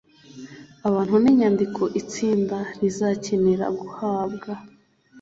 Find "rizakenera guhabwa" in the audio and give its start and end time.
2.79-4.51